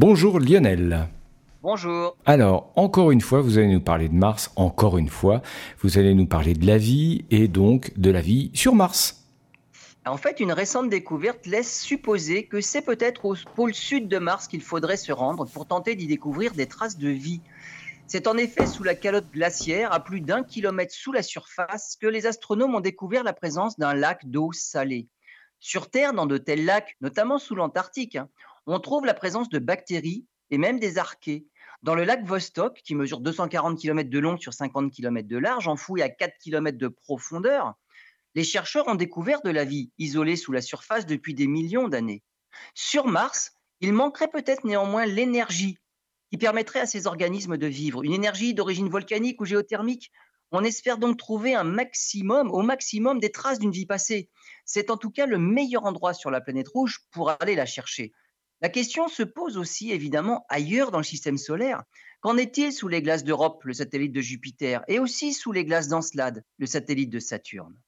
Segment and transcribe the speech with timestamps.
[0.00, 1.08] Bonjour Lionel.
[1.60, 2.16] Bonjour.
[2.24, 5.42] Alors, encore une fois, vous allez nous parler de Mars, encore une fois,
[5.80, 9.26] vous allez nous parler de la vie et donc de la vie sur Mars.
[10.06, 14.46] En fait, une récente découverte laisse supposer que c'est peut-être au pôle sud de Mars
[14.46, 17.40] qu'il faudrait se rendre pour tenter d'y découvrir des traces de vie.
[18.06, 22.06] C'est en effet sous la calotte glaciaire, à plus d'un kilomètre sous la surface, que
[22.06, 25.08] les astronomes ont découvert la présence d'un lac d'eau salée.
[25.58, 28.28] Sur Terre, dans de tels lacs, notamment sous l'Antarctique, hein,
[28.70, 31.46] on trouve la présence de bactéries et même des archées.
[31.82, 35.68] Dans le lac Vostok, qui mesure 240 km de long sur 50 km de large,
[35.68, 37.74] enfoui à 4 km de profondeur,
[38.34, 42.22] les chercheurs ont découvert de la vie isolée sous la surface depuis des millions d'années.
[42.74, 45.78] Sur Mars, il manquerait peut-être néanmoins l'énergie
[46.30, 50.12] qui permettrait à ces organismes de vivre, une énergie d'origine volcanique ou géothermique.
[50.50, 54.28] On espère donc trouver un maximum, au maximum, des traces d'une vie passée.
[54.64, 58.12] C'est en tout cas le meilleur endroit sur la planète rouge pour aller la chercher.
[58.60, 61.84] La question se pose aussi évidemment ailleurs dans le système solaire.
[62.20, 65.86] Qu'en est-il sous les glaces d'Europe, le satellite de Jupiter, et aussi sous les glaces
[65.86, 67.78] d'Encelade, le satellite de Saturne?